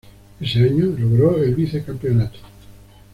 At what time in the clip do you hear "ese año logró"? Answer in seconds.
0.39-1.43